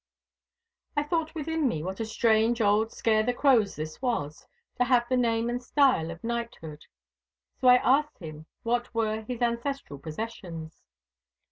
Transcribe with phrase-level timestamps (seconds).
[0.97, 4.47] I thought within me what a strange old scare the crows this was,
[4.79, 6.87] to have the name and style of knighthood.
[7.59, 10.81] So I asked him what were his ancestral possessions.